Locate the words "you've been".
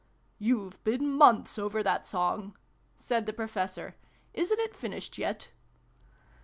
0.49-1.11